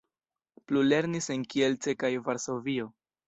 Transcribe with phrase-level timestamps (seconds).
[0.69, 2.89] Plu lernis en Kielce kaj Varsovio.